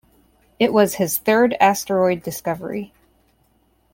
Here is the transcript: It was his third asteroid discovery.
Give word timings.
It 0.57 0.73
was 0.73 0.95
his 0.95 1.19
third 1.19 1.55
asteroid 1.61 2.23
discovery. 2.23 2.91